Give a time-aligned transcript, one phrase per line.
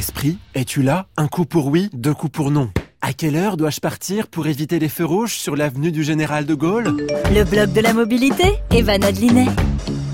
[0.00, 1.06] Siri, es-tu là?
[1.16, 2.70] Un coup pour oui, deux coups pour non.
[3.02, 6.54] À quelle heure dois-je partir pour éviter les feux rouges sur l'avenue du Général de
[6.54, 6.96] Gaulle?
[7.32, 9.46] Le blog de la mobilité, Eva Adlinet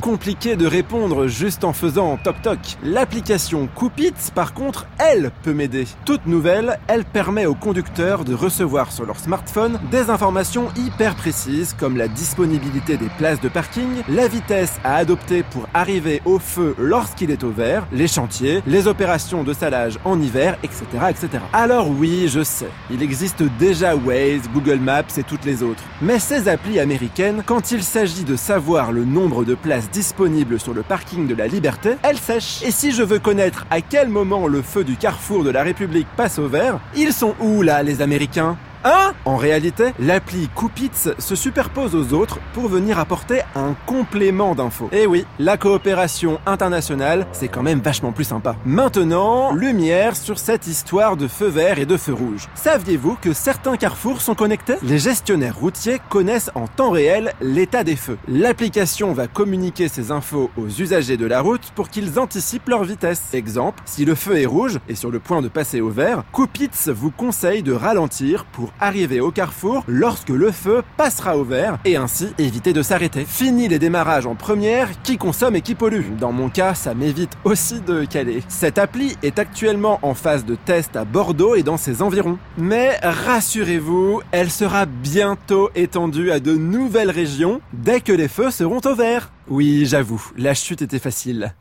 [0.02, 2.58] compliqué de répondre juste en faisant toc-toc.
[2.82, 5.86] L'application Coupits, par contre, elle peut m'aider.
[6.04, 11.76] Toute nouvelle, elle permet aux conducteurs de recevoir sur leur smartphone des informations hyper précises
[11.78, 16.74] comme la disponibilité des places de parking, la vitesse à adopter pour arriver au feu
[16.78, 21.28] lorsqu'il est au vert, les chantiers, les opérations de salage en hiver, etc., etc.
[21.52, 25.84] Alors oui, je sais, il existe déjà Waze, Google Maps et toutes les autres.
[26.00, 30.74] Mais ces applis américaines, quand il s'agit de savoir le nombre de places disponible sur
[30.74, 32.62] le parking de la Liberté, elle sèche.
[32.64, 36.08] Et si je veux connaître à quel moment le feu du carrefour de la République
[36.16, 38.56] passe au vert, ils sont où là les Américains?
[38.84, 39.12] Hein?
[39.24, 44.88] En réalité, l'appli Coupits se superpose aux autres pour venir apporter un complément d'infos.
[44.90, 48.56] Et eh oui, la coopération internationale, c'est quand même vachement plus sympa.
[48.64, 52.48] Maintenant, lumière sur cette histoire de feu vert et de feu rouge.
[52.54, 54.74] Saviez-vous que certains carrefours sont connectés?
[54.82, 58.18] Les gestionnaires routiers connaissent en temps réel l'état des feux.
[58.26, 63.22] L'application va communiquer ces infos aux usagers de la route pour qu'ils anticipent leur vitesse.
[63.32, 66.70] Exemple, si le feu est rouge et sur le point de passer au vert, Coupits
[66.88, 71.96] vous conseille de ralentir pour arriver au carrefour lorsque le feu passera au vert et
[71.96, 73.24] ainsi éviter de s'arrêter.
[73.24, 76.16] Fini les démarrages en première qui consomme et qui pollue.
[76.18, 78.42] Dans mon cas, ça m'évite aussi de caler.
[78.48, 82.38] Cette appli est actuellement en phase de test à Bordeaux et dans ses environs.
[82.58, 88.80] Mais rassurez-vous, elle sera bientôt étendue à de nouvelles régions dès que les feux seront
[88.84, 89.32] au vert.
[89.48, 91.54] Oui, j'avoue, la chute était facile.